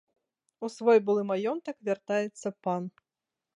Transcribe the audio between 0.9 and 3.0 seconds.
былы маёнтак вяртаецца пан.